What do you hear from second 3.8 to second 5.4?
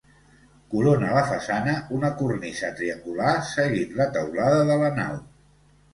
la teulada de la nau.